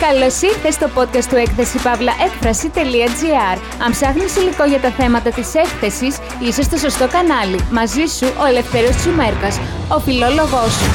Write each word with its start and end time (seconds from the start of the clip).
Καλώς 0.00 0.42
ήρθες 0.42 0.74
στο 0.74 0.86
podcast 0.96 1.24
του 1.24 1.36
έκθεση 1.36 1.82
παύλα 1.82 2.12
έκφραση.gr. 2.24 3.58
Αν 3.84 3.90
ψάχνεις 3.90 4.36
υλικό 4.36 4.64
για 4.64 4.80
τα 4.80 4.90
θέματα 4.90 5.30
της 5.30 5.54
έκθεσης, 5.54 6.18
είσαι 6.42 6.62
στο 6.62 6.76
σωστό 6.76 7.08
κανάλι. 7.08 7.58
Μαζί 7.70 8.06
σου 8.06 8.26
ο 8.40 8.44
Ελευθέρω 8.44 8.88
Τσουμέρκας, 8.90 9.58
ο 9.92 9.98
φιλόλογός 9.98 10.72
σου. 10.72 10.90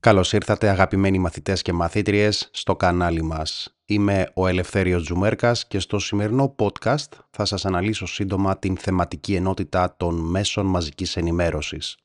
Καλώς 0.00 0.32
ήρθατε 0.32 0.68
αγαπημένοι 0.68 1.18
μαθητές 1.18 1.62
και 1.62 1.72
μαθήτριες 1.72 2.48
στο 2.52 2.76
κανάλι 2.76 3.22
μας. 3.22 3.73
Είμαι 3.86 4.32
ο 4.34 4.46
Ελευθέριος 4.46 5.02
Τζουμέρκας 5.02 5.66
και 5.66 5.78
στο 5.78 5.98
σημερινό 5.98 6.54
podcast 6.58 7.08
θα 7.30 7.44
σας 7.44 7.64
αναλύσω 7.64 8.06
σύντομα 8.06 8.58
την 8.58 8.76
θεματική 8.76 9.34
ενότητα 9.34 9.96
των 9.96 10.14
μέσων 10.14 10.66
μαζικής 10.66 11.16
ενημέρωσης. 11.16 11.96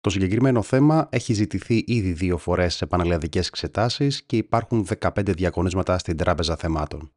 Το 0.00 0.10
συγκεκριμένο 0.10 0.62
θέμα 0.62 1.08
έχει 1.10 1.32
ζητηθεί 1.32 1.84
ήδη 1.86 2.12
δύο 2.12 2.38
φορές 2.38 2.74
σε 2.74 2.86
πανελλαδικές 2.86 3.48
εξετάσεις 3.48 4.22
και 4.22 4.36
υπάρχουν 4.36 4.86
15 5.00 5.34
διακονίσματα 5.34 5.98
στην 5.98 6.16
Τράπεζα 6.16 6.56
Θεμάτων. 6.56 7.12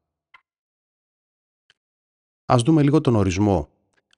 Ας 2.46 2.62
δούμε 2.62 2.84
λίγο 2.84 3.02
τον 3.02 3.16
ορισμό 3.16 3.70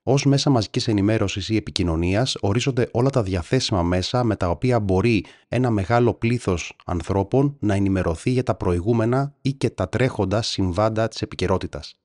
Ω 0.06 0.14
μέσα 0.24 0.50
μαζικής 0.50 0.88
ενημέρωσης 0.88 1.48
ή 1.48 1.56
επικοινωνίας, 1.56 2.36
ορίζονται 2.40 2.88
όλα 2.92 3.10
τα 3.10 3.22
διαθέσιμα 3.22 3.82
μέσα 3.82 4.24
με 4.24 4.36
τα 4.36 4.48
οποία 4.48 4.80
μπορεί 4.80 5.24
ένα 5.48 5.70
μεγάλο 5.70 6.14
πλήθος 6.14 6.76
ανθρώπων 6.84 7.56
να 7.60 7.74
ενημερωθεί 7.74 8.30
για 8.30 8.42
τα 8.42 8.54
προηγούμενα 8.54 9.34
ή 9.42 9.52
και 9.52 9.70
τα 9.70 9.88
τρέχοντα 9.88 10.42
συμβάντα 10.42 11.08
της 11.08 11.22
επικαιρότητας. 11.22 11.98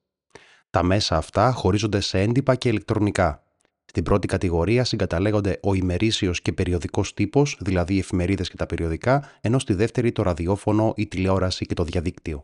Τα 0.69 0.83
μέσα 0.83 1.17
αυτά 1.17 1.51
χωρίζονται 1.51 1.99
σε 1.99 2.19
έντυπα 2.19 2.55
και 2.55 2.69
ηλεκτρονικά. 2.69 3.43
Στην 3.85 4.03
πρώτη 4.03 4.27
κατηγορία 4.27 4.83
συγκαταλέγονται 4.83 5.59
ο 5.63 5.73
ημερήσιος 5.73 6.41
και 6.41 6.53
περιοδικός 6.53 7.13
τύπος, 7.13 7.57
δηλαδή 7.59 7.95
οι 7.95 7.99
εφημερίδες 7.99 8.49
και 8.49 8.55
τα 8.55 8.65
περιοδικά, 8.65 9.29
ενώ 9.41 9.59
στη 9.59 9.73
δεύτερη 9.73 10.11
το 10.11 10.23
ραδιόφωνο, 10.23 10.93
η 10.95 11.07
τηλεόραση 11.07 11.65
και 11.65 11.73
το 11.73 11.83
διαδίκτυο. 11.83 12.43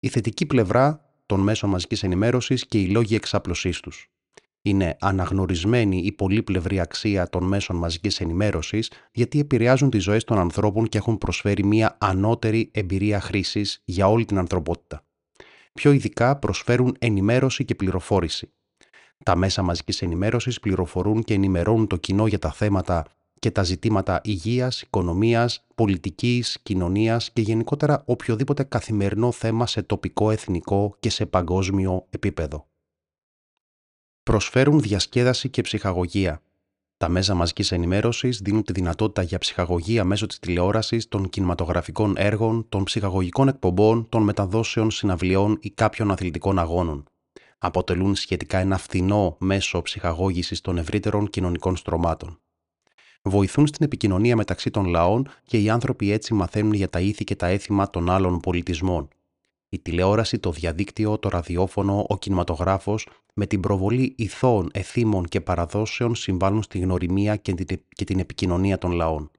Η 0.00 0.08
θετική 0.08 0.46
πλευρά 0.46 1.12
των 1.26 1.40
μέσων 1.40 1.70
μαζικής 1.70 2.02
ενημέρωσης 2.02 2.66
και 2.66 2.78
οι 2.78 2.86
λόγοι 2.86 3.14
εξάπλωσής 3.14 3.80
τους 3.80 4.12
είναι 4.62 4.96
αναγνωρισμένη 5.00 5.98
η 5.98 6.12
πολύπλευρη 6.12 6.80
αξία 6.80 7.28
των 7.28 7.44
μέσων 7.44 7.76
μαζικής 7.76 8.20
ενημέρωσης 8.20 8.90
γιατί 9.12 9.38
επηρεάζουν 9.38 9.90
τις 9.90 10.02
ζωές 10.02 10.24
των 10.24 10.38
ανθρώπων 10.38 10.88
και 10.88 10.98
έχουν 10.98 11.18
προσφέρει 11.18 11.64
μια 11.64 11.96
ανώτερη 12.00 12.70
εμπειρία 12.72 13.20
χρήσης 13.20 13.82
για 13.84 14.08
όλη 14.08 14.24
την 14.24 14.38
ανθρωπότητα. 14.38 15.04
Πιο 15.72 15.92
ειδικά 15.92 16.36
προσφέρουν 16.36 16.96
ενημέρωση 16.98 17.64
και 17.64 17.74
πληροφόρηση. 17.74 18.50
Τα 19.24 19.36
μέσα 19.36 19.62
μαζικής 19.62 20.02
ενημέρωσης 20.02 20.60
πληροφορούν 20.60 21.22
και 21.22 21.34
ενημερώνουν 21.34 21.86
το 21.86 21.96
κοινό 21.96 22.26
για 22.26 22.38
τα 22.38 22.52
θέματα 22.52 23.04
και 23.38 23.50
τα 23.50 23.62
ζητήματα 23.62 24.20
υγείας, 24.24 24.82
οικονομίας, 24.82 25.64
πολιτικής, 25.74 26.58
κοινωνίας 26.62 27.30
και 27.30 27.40
γενικότερα 27.40 28.02
οποιοδήποτε 28.06 28.62
καθημερινό 28.62 29.32
θέμα 29.32 29.66
σε 29.66 29.82
τοπικό, 29.82 30.30
εθνικό 30.30 30.96
και 31.00 31.10
σε 31.10 31.26
παγκόσμιο 31.26 32.06
επίπεδο 32.10 32.66
προσφέρουν 34.22 34.80
διασκέδαση 34.80 35.48
και 35.48 35.62
ψυχαγωγία. 35.62 36.42
Τα 36.96 37.08
μέσα 37.08 37.34
μαζικής 37.34 37.72
ενημέρωσης 37.72 38.38
δίνουν 38.38 38.62
τη 38.62 38.72
δυνατότητα 38.72 39.22
για 39.22 39.38
ψυχαγωγία 39.38 40.04
μέσω 40.04 40.26
της 40.26 40.38
τηλεόρασης, 40.38 41.08
των 41.08 41.28
κινηματογραφικών 41.28 42.14
έργων, 42.16 42.68
των 42.68 42.84
ψυχαγωγικών 42.84 43.48
εκπομπών, 43.48 44.08
των 44.08 44.22
μεταδόσεων 44.22 44.90
συναυλιών 44.90 45.58
ή 45.60 45.70
κάποιων 45.70 46.10
αθλητικών 46.10 46.58
αγώνων. 46.58 47.04
Αποτελούν 47.58 48.14
σχετικά 48.14 48.58
ένα 48.58 48.78
φθηνό 48.78 49.36
μέσο 49.40 49.82
ψυχαγώγησης 49.82 50.60
των 50.60 50.78
ευρύτερων 50.78 51.30
κοινωνικών 51.30 51.76
στρωμάτων. 51.76 52.38
Βοηθούν 53.22 53.66
στην 53.66 53.84
επικοινωνία 53.86 54.36
μεταξύ 54.36 54.70
των 54.70 54.86
λαών 54.86 55.28
και 55.44 55.58
οι 55.58 55.70
άνθρωποι 55.70 56.10
έτσι 56.10 56.34
μαθαίνουν 56.34 56.72
για 56.72 56.88
τα 56.88 57.00
ήθη 57.00 57.24
και 57.24 57.36
τα 57.36 57.46
έθιμα 57.46 57.90
των 57.90 58.10
άλλων 58.10 58.40
πολιτισμών 58.40 59.08
η 59.74 59.78
τηλεόραση, 59.78 60.38
το 60.38 60.50
διαδίκτυο, 60.50 61.18
το 61.18 61.28
ραδιόφωνο, 61.28 62.06
ο 62.08 62.18
κινηματογράφος, 62.18 63.08
με 63.34 63.46
την 63.46 63.60
προβολή 63.60 64.14
ηθών, 64.16 64.70
εθήμων 64.72 65.24
και 65.24 65.40
παραδόσεων 65.40 66.14
συμβάλλουν 66.14 66.62
στη 66.62 66.78
γνωριμία 66.78 67.36
και 67.36 68.04
την 68.04 68.18
επικοινωνία 68.18 68.78
των 68.78 68.92
λαών. 68.92 69.30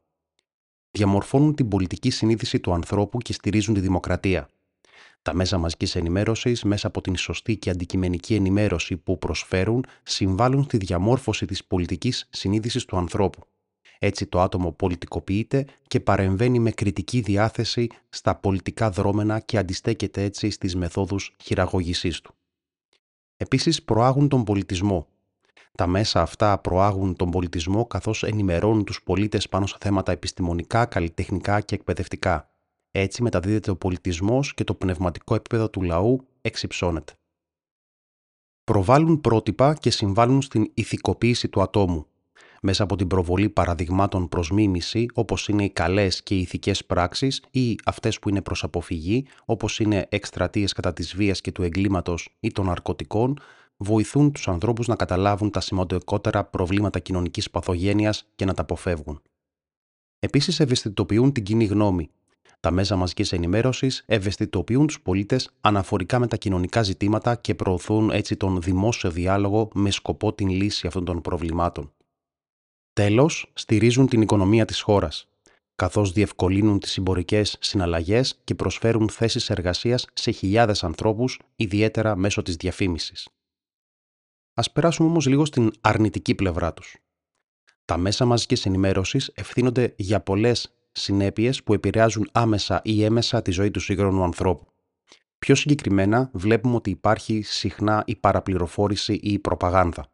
Διαμορφώνουν 0.92 1.56
την 1.56 1.68
πολιτική 1.68 2.10
συνείδηση 2.10 2.60
του 2.60 2.74
ανθρώπου 2.74 3.18
και 3.18 3.34
στηρίζουν 3.34 3.74
τη 3.74 3.80
δημοκρατία. 3.80 4.50
Τα 5.22 5.34
μέσα 5.34 5.58
μαζικής 5.58 5.96
ενημέρωσης, 5.96 6.64
μέσα 6.64 6.88
από 6.88 7.02
την 7.02 7.16
σωστή 7.16 7.58
και 7.58 7.70
αντικειμενική 7.70 8.36
ενημέρωση 8.36 8.98
που 8.98 9.18
προσφέρουν, 9.18 9.86
συμβάλλουν 10.04 10.64
στη 10.64 10.78
διαμόρφωση 10.78 11.46
της 11.46 11.64
πολιτικής 11.64 12.28
συνείδησης 12.30 12.86
του 12.86 12.98
ανθρώπου. 12.98 13.40
Έτσι 14.06 14.26
το 14.26 14.42
άτομο 14.42 14.72
πολιτικοποιείται 14.72 15.66
και 15.88 16.00
παρεμβαίνει 16.00 16.60
με 16.60 16.72
κριτική 16.72 17.22
διάθεση 17.22 17.88
στα 18.10 18.36
πολιτικά 18.36 18.90
δρόμενα 18.90 19.40
και 19.40 19.58
αντιστέκεται 19.58 20.24
έτσι 20.24 20.50
στις 20.50 20.76
μεθόδους 20.76 21.36
χειραγωγησής 21.44 22.22
του. 22.22 22.34
Επίσης 23.38 23.84
προάγουν 23.84 24.28
τον 24.28 24.44
πολιτισμό. 24.44 25.08
Τα 25.72 25.88
μέσα 25.88 26.22
αυτά 26.22 26.58
προάγουν 26.58 27.16
τον 27.16 27.30
πολιτισμό 27.30 27.86
καθώς 27.86 28.24
ενημερώνουν 28.24 28.84
τους 28.84 29.04
πολίτες 29.04 29.50
πάνω 29.50 29.66
σε 29.66 29.78
θέματα 29.80 30.12
επιστημονικά, 30.12 30.86
καλλιτεχνικά 30.86 31.62
και 31.62 31.76
εκπαιδευτικά. 31.76 32.50
Έτσι 32.92 33.22
μεταδίδεται 33.22 33.72
ο 33.72 33.76
πολιτισμός 33.76 34.54
και 34.54 34.64
το 34.64 34.74
πνευματικό 34.74 35.36
επίπεδο 35.36 35.70
του 35.70 35.82
λαού 35.82 36.28
εξυψώνεται. 36.42 37.14
Προβάλλουν 38.64 39.22
πρότυπα 39.22 39.74
και 39.74 39.90
συμβάλλουν 39.90 40.42
στην 40.42 40.72
ηθικοποίηση 40.74 41.50
του 41.50 41.62
ατόμου, 41.62 42.08
μέσα 42.66 42.84
από 42.84 42.96
την 42.96 43.08
προβολή 43.08 43.50
παραδειγμάτων 43.50 44.30
προς 44.30 44.52
μίμηση, 44.52 45.06
όπως 45.14 45.48
είναι 45.48 45.64
οι 45.64 45.70
καλές 45.70 46.24
και 46.24 46.36
οι 46.36 46.40
ηθικές 46.40 46.86
πράξεις 46.86 47.44
ή 47.52 47.76
αυτές 47.86 48.20
που 48.20 48.30
είναι 48.30 48.42
προς 48.42 48.64
αποφυγή, 48.64 49.26
όπως 49.46 49.80
είναι 49.80 50.06
εκστρατείες 50.10 50.74
κατά 50.74 50.94
της 50.94 51.16
βίας 51.16 51.42
και 51.42 51.52
του 51.52 51.64
εγκλήματος 51.64 52.30
ή 52.40 52.52
των 52.52 52.66
ναρκωτικών, 52.66 53.40
βοηθούν 53.78 54.32
τους 54.32 54.48
ανθρώπους 54.48 54.88
να 54.88 54.96
καταλάβουν 54.96 55.50
τα 55.50 55.60
σημαντικότερα 55.60 56.44
προβλήματα 56.44 57.00
κοινωνικής 57.00 57.50
παθογένειας 57.50 58.26
και 58.36 58.46
να 58.46 58.54
τα 58.54 58.62
αποφεύγουν. 58.62 59.22
Επίσης 60.20 60.60
ευαισθητοποιούν 60.60 61.32
την 61.32 61.44
κοινή 61.44 61.66
γνώμη. 61.66 62.10
Τα 62.60 62.72
μέσα 62.72 62.96
μαζικής 62.96 63.32
ενημέρωσης 63.32 64.04
ευαισθητοποιούν 64.06 64.88
τους 64.88 65.02
πολίτες 65.02 65.50
αναφορικά 65.62 66.20
με 66.20 66.28
τα 66.28 66.38
κοινωνικά 66.38 66.84
ζητήματα 66.84 67.36
και 67.36 67.56
προωθούν 67.56 68.10
έτσι 68.10 68.36
τον 68.36 68.62
δημόσιο 68.62 69.12
διάλογο 69.12 69.70
με 69.74 69.92
σκοπό 69.92 70.34
την 70.34 70.50
λύση 70.50 70.88
αυτών 70.88 71.06
των 71.06 71.22
προβλημάτων. 71.22 71.92
Τέλος, 72.94 73.52
στηρίζουν 73.54 74.08
την 74.08 74.22
οικονομία 74.22 74.66
της 74.66 74.82
χώρας, 74.82 75.28
καθώς 75.76 76.12
διευκολύνουν 76.12 76.80
τις 76.80 76.92
συμπορικές 76.92 77.58
συναλλαγές 77.60 78.40
και 78.44 78.56
προσφέρουν 78.56 79.10
θέσεις 79.10 79.50
εργασίας 79.50 80.08
σε 80.14 80.32
χιλιάδες 80.32 80.84
ανθρώπους, 80.84 81.40
ιδιαίτερα 81.56 82.16
μέσω 82.16 82.42
της 82.42 82.56
διαφήμισης. 82.56 83.28
Ας 84.54 84.72
περάσουμε 84.72 85.10
όμως 85.10 85.26
λίγο 85.26 85.46
στην 85.46 85.72
αρνητική 85.82 86.36
πλευρά 86.36 86.74
τους. 86.74 86.98
Τα 87.86 87.98
μέσα 87.98 88.26
μαζικής 88.26 88.66
ενημέρωσης 88.66 89.32
ευθύνονται 89.36 89.94
για 89.98 90.22
πολλές 90.22 90.74
συνέπειες 90.92 91.64
που 91.64 91.74
επηρεάζουν 91.74 92.30
άμεσα 92.32 92.82
ή 92.84 93.04
έμεσα 93.04 93.42
τη 93.42 93.52
ζωή 93.52 93.72
του 93.72 93.80
σύγχρονου 93.80 94.24
ανθρώπου. 94.24 94.68
Πιο 95.40 95.56
συγκεκριμένα, 95.56 96.30
βλέπουμε 96.34 96.76
ότι 96.76 96.90
υπάρχει 96.90 97.42
συχνά 97.42 98.04
η 98.06 98.16
παραπληροφόρηση 98.16 99.14
ή 99.14 99.32
η 99.32 99.40
προπαγάνδα. 99.40 100.12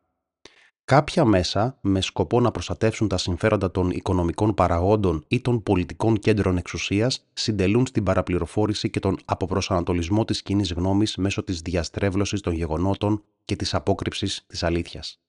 Κάποια 0.89 1.25
μέσα, 1.25 1.77
με 1.81 2.01
σκοπό 2.01 2.39
να 2.39 2.51
προστατεύσουν 2.51 3.07
τα 3.07 3.17
συμφέροντα 3.17 3.71
των 3.71 3.89
οικονομικών 3.89 4.53
παραγόντων 4.53 5.23
ή 5.27 5.41
των 5.41 5.63
πολιτικών 5.63 6.19
κέντρων 6.19 6.57
εξουσίας, 6.57 7.25
συντελούν 7.33 7.85
στην 7.85 8.03
παραπληροφόρηση 8.03 8.89
και 8.89 8.99
τον 8.99 9.17
αποπροσανατολισμό 9.25 10.25
της 10.25 10.41
κοινής 10.41 10.71
γνώμης 10.71 11.15
μέσω 11.15 11.43
της 11.43 11.61
διαστρέβλωσης 11.61 12.41
των 12.41 12.53
γεγονότων 12.53 13.23
και 13.45 13.55
της 13.55 13.73
απόκρυψης 13.73 14.45
της 14.47 14.63
αλήθειας. 14.63 15.19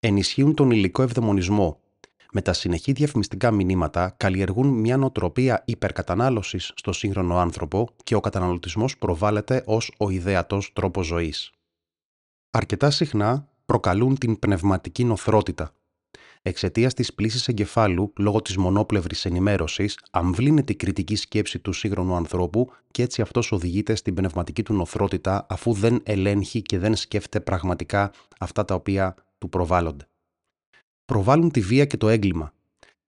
Ενισχύουν 0.00 0.54
τον 0.54 0.70
υλικό 0.70 1.02
ευδαιμονισμό. 1.02 1.80
Με 2.32 2.42
τα 2.42 2.52
συνεχή 2.52 2.92
διαφημιστικά 2.92 3.50
μηνύματα 3.50 4.14
καλλιεργούν 4.16 4.66
μια 4.66 4.96
νοοτροπία 4.96 5.62
υπερκατανάλωσης 5.66 6.72
στο 6.76 6.92
σύγχρονο 6.92 7.38
άνθρωπο 7.38 7.88
και 8.04 8.14
ο 8.14 8.20
καταναλωτισμός 8.20 8.98
προβάλλεται 8.98 9.62
ως 9.66 9.92
ο 9.98 10.10
ιδεατός 10.10 10.72
τρόπος 10.72 11.06
ζωής. 11.06 11.50
Αρκετά 12.50 12.90
συχνά 12.90 13.48
προκαλούν 13.66 14.18
την 14.18 14.38
πνευματική 14.38 15.04
νοθρότητα. 15.04 15.72
Εξαιτίας 16.42 16.94
της 16.94 17.14
πλήσης 17.14 17.48
εγκεφάλου 17.48 18.12
λόγω 18.16 18.42
της 18.42 18.56
μονόπλευρης 18.56 19.24
ενημέρωσης, 19.24 19.98
αμβλύνεται 20.10 20.72
η 20.72 20.76
κριτική 20.76 21.16
σκέψη 21.16 21.58
του 21.58 21.72
σύγχρονου 21.72 22.14
ανθρώπου 22.14 22.70
και 22.90 23.02
έτσι 23.02 23.22
αυτός 23.22 23.52
οδηγείται 23.52 23.94
στην 23.94 24.14
πνευματική 24.14 24.62
του 24.62 24.74
νοθρότητα 24.74 25.46
αφού 25.48 25.72
δεν 25.72 26.00
ελέγχει 26.02 26.62
και 26.62 26.78
δεν 26.78 26.96
σκέφτεται 26.96 27.40
πραγματικά 27.40 28.12
αυτά 28.38 28.64
τα 28.64 28.74
οποία 28.74 29.14
του 29.38 29.48
προβάλλονται. 29.48 30.08
Προβάλλουν 31.04 31.50
τη 31.50 31.60
βία 31.60 31.84
και 31.84 31.96
το 31.96 32.08
έγκλημα. 32.08 32.52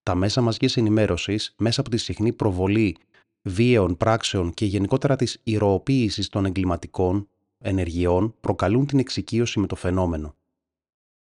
Τα 0.02 0.14
μέσα 0.14 0.40
μαζικής 0.40 0.76
ενημέρωσης, 0.76 1.54
μέσα 1.58 1.80
από 1.80 1.90
τη 1.90 1.96
συχνή 1.96 2.32
προβολή 2.32 2.96
βίαιων 3.42 3.96
πράξεων 3.96 4.54
και 4.54 4.64
γενικότερα 4.64 5.16
της 5.16 5.40
ηρωοποίησης 5.42 6.28
των 6.28 6.44
εγκληματικών 6.44 7.28
ενεργειών 7.58 8.34
προκαλούν 8.40 8.86
την 8.86 8.98
εξοικείωση 8.98 9.60
με 9.60 9.66
το 9.66 9.76
φαινόμενο. 9.76 10.34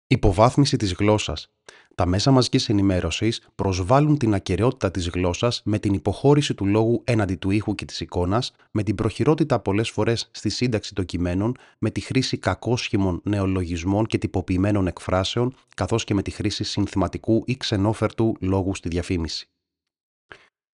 Υποβάθμιση 0.07 0.77
της 0.77 0.93
γλώσσας. 0.93 1.49
Τα 1.95 2.07
μέσα 2.07 2.31
μαζικής 2.31 2.69
ενημέρωσης 2.69 3.49
προσβάλλουν 3.55 4.19
την 4.19 4.35
ακαιρεότητα 4.35 4.91
της 4.91 5.09
γλώσσας 5.09 5.63
με 5.65 5.79
την 5.79 5.95
υποχώρηση 5.95 6.55
του 6.55 6.67
λόγου 6.67 7.03
έναντι 7.05 7.35
του 7.35 7.51
ήχου 7.51 7.75
και 7.75 7.85
της 7.85 8.01
εικόνας, 8.01 8.53
με 8.71 8.83
την 8.83 8.95
προχειρότητα 8.95 9.61
πολλές 9.61 9.91
φορές 9.91 10.29
στη 10.31 10.49
σύνταξη 10.49 10.95
των 10.95 11.05
κειμένων, 11.05 11.57
με 11.79 11.91
τη 11.91 12.01
χρήση 12.01 12.39
κακόσχημων 12.39 13.21
νεολογισμών 13.25 14.07
και 14.07 14.19
τυποποιημένων 14.19 14.87
εκφράσεων, 14.87 15.55
καθώς 15.77 16.05
και 16.05 16.15
με 16.15 16.23
τη 16.23 16.31
χρήση 16.31 16.65
συνθηματικού 16.65 17.43
ή 17.47 17.57
ξενόφερτου 17.57 18.37
λόγου 18.41 18.75
στη 18.75 18.89
διαφήμιση. 18.89 19.49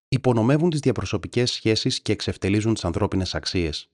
Υπονομεύουν 0.09 0.71
τις 0.71 0.81
διαπροσωπικές 0.81 1.51
σχέσεις 1.51 2.01
και 2.01 2.13
εξευτελίζουν 2.13 2.75
τις 2.75 2.85
ανθρώπινες 2.85 3.35
αξίες. 3.35 3.91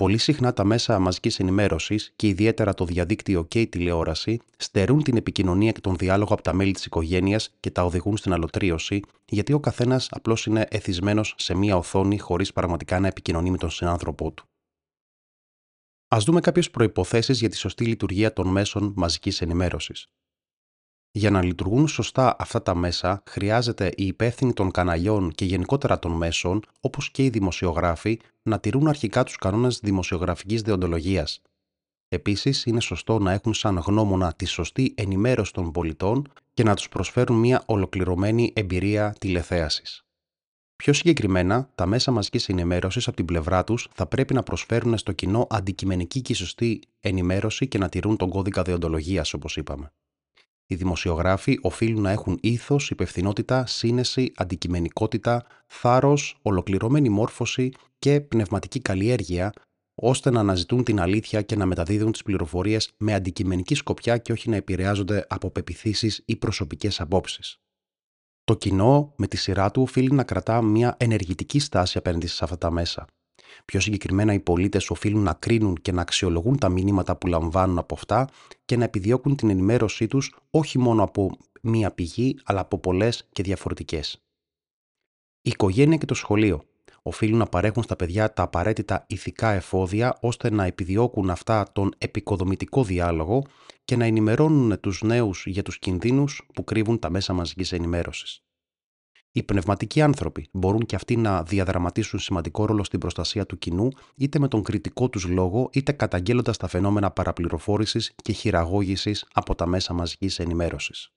Πολύ 0.00 0.18
συχνά 0.18 0.52
τα 0.52 0.64
μέσα 0.64 0.98
μαζικής 0.98 1.38
ενημέρωσης 1.38 2.12
και 2.16 2.26
ιδιαίτερα 2.26 2.74
το 2.74 2.84
διαδίκτυο 2.84 3.44
και 3.44 3.60
η 3.60 3.66
τηλεόραση 3.66 4.40
στερούν 4.56 5.02
την 5.02 5.16
επικοινωνία 5.16 5.72
και 5.72 5.80
τον 5.80 5.96
διάλογο 5.96 6.32
από 6.34 6.42
τα 6.42 6.52
μέλη 6.52 6.72
της 6.72 6.84
οικογένειας 6.84 7.50
και 7.60 7.70
τα 7.70 7.84
οδηγούν 7.84 8.16
στην 8.16 8.32
αλωτρίωση, 8.32 9.02
γιατί 9.24 9.52
ο 9.52 9.60
καθένας 9.60 10.08
απλώς 10.10 10.46
είναι 10.46 10.66
εθισμένος 10.70 11.34
σε 11.38 11.54
μία 11.54 11.76
οθόνη 11.76 12.18
χωρίς 12.18 12.52
πραγματικά 12.52 13.00
να 13.00 13.06
επικοινωνεί 13.06 13.50
με 13.50 13.56
τον 13.56 13.70
συνάνθρωπό 13.70 14.32
του. 14.32 14.44
Α 16.14 16.18
δούμε 16.20 16.40
κάποιες 16.40 16.70
προποθέσει 16.70 17.32
για 17.32 17.48
τη 17.48 17.56
σωστή 17.56 17.84
λειτουργία 17.84 18.32
των 18.32 18.48
μέσων 18.48 18.92
μαζικής 18.96 19.40
ενημέρωσης. 19.40 20.06
Για 21.12 21.30
να 21.30 21.42
λειτουργούν 21.42 21.88
σωστά 21.88 22.36
αυτά 22.38 22.62
τα 22.62 22.74
μέσα, 22.74 23.22
χρειάζεται 23.28 23.92
οι 23.96 24.06
υπεύθυνοι 24.06 24.52
των 24.52 24.70
καναλιών 24.70 25.32
και 25.32 25.44
γενικότερα 25.44 25.98
των 25.98 26.12
μέσων, 26.12 26.62
όπως 26.80 27.10
και 27.10 27.24
οι 27.24 27.28
δημοσιογράφοι, 27.28 28.20
να 28.42 28.60
τηρούν 28.60 28.88
αρχικά 28.88 29.24
τους 29.24 29.36
κανόνες 29.36 29.78
δημοσιογραφικής 29.78 30.62
δεοντολογίας. 30.62 31.42
Επίσης, 32.08 32.64
είναι 32.64 32.80
σωστό 32.80 33.18
να 33.18 33.32
έχουν 33.32 33.54
σαν 33.54 33.76
γνώμονα 33.78 34.32
τη 34.32 34.44
σωστή 34.44 34.94
ενημέρωση 34.96 35.52
των 35.52 35.72
πολιτών 35.72 36.32
και 36.52 36.62
να 36.62 36.74
τους 36.74 36.88
προσφέρουν 36.88 37.38
μια 37.38 37.62
ολοκληρωμένη 37.66 38.52
εμπειρία 38.54 39.14
τηλεθέασης. 39.18 40.04
Πιο 40.76 40.92
συγκεκριμένα, 40.92 41.70
τα 41.74 41.86
μέσα 41.86 42.10
μαζικής 42.10 42.48
ενημέρωσης 42.48 43.06
από 43.06 43.16
την 43.16 43.24
πλευρά 43.24 43.64
τους 43.64 43.88
θα 43.92 44.06
πρέπει 44.06 44.34
να 44.34 44.42
προσφέρουν 44.42 44.98
στο 44.98 45.12
κοινό 45.12 45.46
αντικειμενική 45.50 46.20
και 46.20 46.34
σωστή 46.34 46.80
ενημέρωση 47.00 47.68
και 47.68 47.78
να 47.78 47.88
τηρούν 47.88 48.16
τον 48.16 48.28
κώδικα 48.28 48.62
δεοντολογίας, 48.62 49.32
όπως 49.32 49.56
είπαμε. 49.56 49.92
Οι 50.72 50.74
δημοσιογράφοι 50.74 51.58
οφείλουν 51.62 52.02
να 52.02 52.10
έχουν 52.10 52.38
ήθος, 52.40 52.90
υπευθυνότητα, 52.90 53.66
σύνεση, 53.66 54.32
αντικειμενικότητα, 54.36 55.44
θάρρος, 55.66 56.38
ολοκληρωμένη 56.42 57.08
μόρφωση 57.08 57.72
και 57.98 58.20
πνευματική 58.20 58.80
καλλιέργεια, 58.80 59.52
ώστε 59.94 60.30
να 60.30 60.40
αναζητούν 60.40 60.84
την 60.84 61.00
αλήθεια 61.00 61.42
και 61.42 61.56
να 61.56 61.66
μεταδίδουν 61.66 62.12
τις 62.12 62.22
πληροφορίες 62.22 62.90
με 62.96 63.14
αντικειμενική 63.14 63.74
σκοπιά 63.74 64.18
και 64.18 64.32
όχι 64.32 64.50
να 64.50 64.56
επηρεάζονται 64.56 65.26
από 65.28 65.50
πεπιθήσεις 65.50 66.22
ή 66.24 66.36
προσωπικές 66.36 67.00
απόψεις. 67.00 67.60
Το 68.44 68.54
κοινό, 68.54 69.12
με 69.16 69.26
τη 69.26 69.36
σειρά 69.36 69.70
του, 69.70 69.82
οφείλει 69.82 70.12
να 70.12 70.24
κρατά 70.24 70.62
μια 70.62 70.96
ενεργητική 70.98 71.58
στάση 71.58 71.98
απέναντι 71.98 72.26
σε 72.26 72.44
αυτά 72.44 72.58
τα 72.58 72.70
μέσα. 72.70 73.06
Πιο 73.64 73.80
συγκεκριμένα, 73.80 74.32
οι 74.32 74.40
πολίτες 74.40 74.90
οφείλουν 74.90 75.22
να 75.22 75.32
κρίνουν 75.32 75.76
και 75.82 75.92
να 75.92 76.00
αξιολογούν 76.00 76.58
τα 76.58 76.68
μηνύματα 76.68 77.16
που 77.16 77.26
λαμβάνουν 77.26 77.78
από 77.78 77.94
αυτά 77.94 78.28
και 78.64 78.76
να 78.76 78.84
επιδιώκουν 78.84 79.36
την 79.36 79.50
ενημέρωσή 79.50 80.06
τους 80.06 80.36
όχι 80.50 80.78
μόνο 80.78 81.02
από 81.02 81.36
μία 81.62 81.90
πηγή, 81.90 82.38
αλλά 82.44 82.60
από 82.60 82.78
πολλές 82.78 83.28
και 83.32 83.42
διαφορετικές. 83.42 84.22
Η 85.42 85.50
οικογένεια 85.50 85.96
και 85.96 86.06
το 86.06 86.14
σχολείο 86.14 86.62
οφείλουν 87.02 87.38
να 87.38 87.46
παρέχουν 87.46 87.82
στα 87.82 87.96
παιδιά 87.96 88.32
τα 88.32 88.42
απαραίτητα 88.42 89.04
ηθικά 89.08 89.50
εφόδια 89.50 90.18
ώστε 90.20 90.50
να 90.50 90.64
επιδιώκουν 90.64 91.30
αυτά 91.30 91.66
τον 91.72 91.94
επικοδομητικό 91.98 92.84
διάλογο 92.84 93.42
και 93.84 93.96
να 93.96 94.04
ενημερώνουν 94.04 94.80
τους 94.80 95.02
νέους 95.02 95.46
για 95.46 95.62
τους 95.62 95.78
κινδύνους 95.78 96.48
που 96.54 96.64
κρύβουν 96.64 96.98
τα 96.98 97.10
μέσα 97.10 97.32
μαζικής 97.32 97.72
ενημέρωσης. 97.72 98.42
Οι 99.32 99.42
πνευματικοί 99.42 100.02
άνθρωποι 100.02 100.48
μπορούν 100.52 100.86
και 100.86 100.96
αυτοί 100.96 101.16
να 101.16 101.42
διαδραματίσουν 101.42 102.18
σημαντικό 102.18 102.64
ρόλο 102.64 102.84
στην 102.84 102.98
προστασία 103.00 103.46
του 103.46 103.58
κοινού, 103.58 103.88
είτε 104.14 104.38
με 104.38 104.48
τον 104.48 104.62
κριτικό 104.62 105.08
τους 105.08 105.26
λόγο, 105.26 105.68
είτε 105.72 105.92
καταγγέλλοντας 105.92 106.56
τα 106.56 106.68
φαινόμενα 106.68 107.10
παραπληροφόρησης 107.10 108.12
και 108.22 108.32
χειραγώγησης 108.32 109.26
από 109.32 109.54
τα 109.54 109.66
μέσα 109.66 109.92
μαζικής 109.92 110.38
ενημέρωσης. 110.38 111.12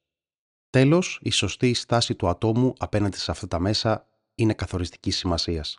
Τέλος, 0.70 1.20
η 1.22 1.32
σωστή 1.32 1.74
στάση 1.74 2.16
του 2.16 2.28
ατόμου 2.28 2.74
απέναντι 2.78 3.18
σε 3.18 3.32
αυτά 3.32 3.48
τα 3.48 3.60
μέσα 3.60 4.08
είναι 4.36 4.54
καθοριστική 4.54 5.12
σημασίας. 5.12 5.78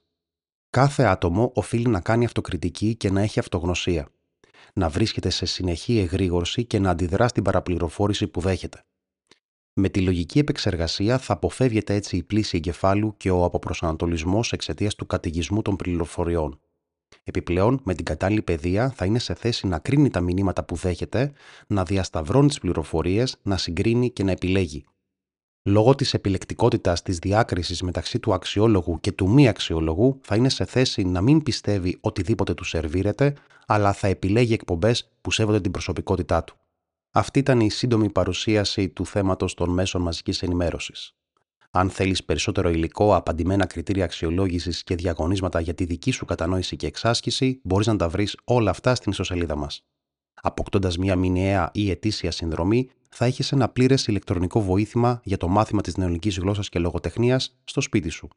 Κάθε 0.70 1.02
άτομο 1.02 1.50
οφείλει 1.54 1.88
να 1.88 2.00
κάνει 2.00 2.24
αυτοκριτική 2.24 2.94
και 2.94 3.10
να 3.10 3.20
έχει 3.20 3.38
αυτογνωσία. 3.38 4.08
Να 4.72 4.88
βρίσκεται 4.88 5.30
σε 5.30 5.46
συνεχή 5.46 5.98
εγρήγορση 5.98 6.64
και 6.64 6.78
να 6.78 6.90
αντιδρά 6.90 7.28
στην 7.28 7.42
παραπληροφόρηση 7.42 8.26
που 8.26 8.40
δέχεται. 8.40 8.84
Με 9.76 9.88
τη 9.88 10.00
λογική 10.00 10.38
επεξεργασία 10.38 11.18
θα 11.18 11.32
αποφεύγεται 11.32 11.94
έτσι 11.94 12.16
η 12.16 12.22
πλήση 12.22 12.56
εγκεφάλου 12.56 13.14
και 13.16 13.30
ο 13.30 13.44
αποπροσανατολισμός 13.44 14.52
εξαιτίας 14.52 14.94
του 14.94 15.06
κατηγισμού 15.06 15.62
των 15.62 15.76
πληροφοριών. 15.76 16.60
Επιπλέον, 17.24 17.80
με 17.84 17.94
την 17.94 18.04
κατάλληλη 18.04 18.42
παιδεία 18.42 18.90
θα 18.90 19.04
είναι 19.04 19.18
σε 19.18 19.34
θέση 19.34 19.66
να 19.66 19.78
κρίνει 19.78 20.10
τα 20.10 20.20
μηνύματα 20.20 20.64
που 20.64 20.76
δέχεται, 20.76 21.32
να 21.66 21.84
διασταυρώνει 21.84 22.48
τις 22.48 22.58
πληροφορίες, 22.58 23.38
να 23.42 23.56
συγκρίνει 23.56 24.10
και 24.10 24.22
να 24.22 24.30
επιλέγει. 24.30 24.84
Λόγω 25.62 25.94
της 25.94 26.14
επιλεκτικότητας 26.14 27.02
της 27.02 27.18
διάκρισης 27.18 27.82
μεταξύ 27.82 28.18
του 28.18 28.34
αξιόλογου 28.34 29.00
και 29.00 29.12
του 29.12 29.30
μη 29.30 29.48
αξιόλογου, 29.48 30.20
θα 30.22 30.36
είναι 30.36 30.48
σε 30.48 30.64
θέση 30.64 31.04
να 31.04 31.20
μην 31.20 31.42
πιστεύει 31.42 31.98
οτιδήποτε 32.00 32.54
του 32.54 32.64
σερβίρεται, 32.64 33.34
αλλά 33.66 33.92
θα 33.92 34.06
επιλέγει 34.06 34.52
εκπομπές 34.52 35.10
που 35.20 35.30
σέβονται 35.30 35.60
την 35.60 35.70
προσωπικότητά 35.70 36.44
του. 36.44 36.56
Αυτή 37.16 37.38
ήταν 37.38 37.60
η 37.60 37.70
σύντομη 37.70 38.10
παρουσίαση 38.10 38.88
του 38.88 39.06
θέματος 39.06 39.54
των 39.54 39.70
μέσων 39.70 40.02
μαζικής 40.02 40.42
ενημέρωσης. 40.42 41.14
Αν 41.70 41.90
θέλεις 41.90 42.24
περισσότερο 42.24 42.68
υλικό, 42.68 43.14
απαντημένα 43.14 43.66
κριτήρια 43.66 44.04
αξιολόγησης 44.04 44.84
και 44.84 44.94
διαγωνίσματα 44.94 45.60
για 45.60 45.74
τη 45.74 45.84
δική 45.84 46.10
σου 46.10 46.24
κατανόηση 46.24 46.76
και 46.76 46.86
εξάσκηση, 46.86 47.60
μπορείς 47.62 47.86
να 47.86 47.96
τα 47.96 48.08
βρεις 48.08 48.36
όλα 48.44 48.70
αυτά 48.70 48.94
στην 48.94 49.10
ιστοσελίδα 49.10 49.56
μας. 49.56 49.84
Αποκτώντας 50.34 50.98
μια 50.98 51.16
μηνιαία 51.16 51.70
ή 51.72 51.90
ετήσια 51.90 52.30
συνδρομή, 52.30 52.90
θα 53.08 53.24
έχεις 53.24 53.52
ένα 53.52 53.68
πλήρες 53.68 54.06
ηλεκτρονικό 54.06 54.60
βοήθημα 54.62 55.20
για 55.24 55.36
το 55.36 55.48
μάθημα 55.48 55.80
της 55.80 55.96
νεολικής 55.96 56.38
γλώσσας 56.38 56.68
και 56.68 56.78
λογοτεχνίας 56.78 57.58
στο 57.64 57.80
σπίτι 57.80 58.08
σου. 58.08 58.28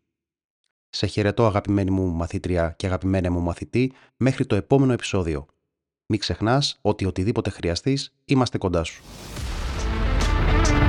Σε 0.90 1.06
χαιρετώ, 1.06 1.46
αγαπημένη 1.46 1.92
μου 1.92 2.08
μαθήτρια 2.08 2.74
και 2.78 2.86
αγαπημένε 2.86 3.30
μου 3.30 3.40
μαθητή, 3.40 3.94
μέχρι 4.18 4.46
το 4.46 4.56
επόμενο 4.56 4.94
επεισόδιο. 4.94 5.46
Μην 6.10 6.20
ξεχνάς 6.20 6.78
ότι 6.82 7.06
οτιδήποτε 7.06 7.50
χρειαστείς, 7.50 8.14
είμαστε 8.26 8.58
κοντά 8.58 8.84
σου. 8.84 9.04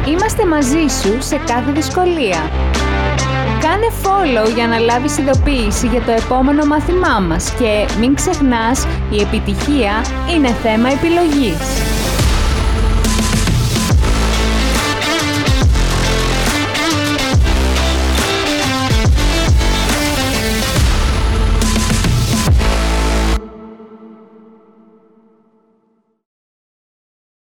Είμαστε 0.08 0.46
μαζί 0.46 0.86
σου 1.00 1.22
σε 1.22 1.36
κάθε 1.36 1.72
δυσκολία. 1.72 2.50
Κάνε 3.60 3.86
follow 4.02 4.54
για 4.54 4.66
να 4.66 4.78
λάβεις 4.78 5.18
ειδοποίηση 5.18 5.86
για 5.86 6.02
το 6.02 6.10
επόμενο 6.10 6.66
μάθημά 6.66 7.20
μας 7.20 7.54
και 7.54 7.86
μην 7.98 8.14
ξεχνάς, 8.14 8.84
η 9.10 9.20
επιτυχία 9.20 10.02
είναι 10.34 10.52
θέμα 10.52 10.88
επιλογής. 10.88 11.77